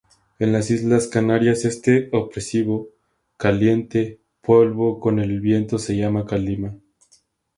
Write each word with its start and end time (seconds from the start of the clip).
En 0.39 0.51
las 0.51 0.71
Islas 0.71 1.05
Canarias 1.07 1.63
este 1.63 2.09
opresivo, 2.11 2.89
caliente, 3.37 4.19
polvo 4.41 4.99
con 4.99 5.19
el 5.19 5.39
viento 5.41 5.77
se 5.77 5.95
llama 5.95 6.25
Calima. 6.25 6.75